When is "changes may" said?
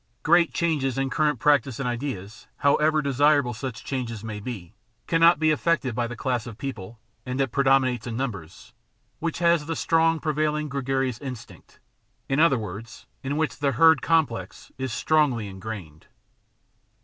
3.85-4.39